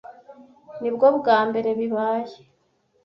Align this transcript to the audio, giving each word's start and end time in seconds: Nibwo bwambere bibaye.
Nibwo 0.81 1.07
bwambere 1.17 1.69
bibaye. 1.79 2.35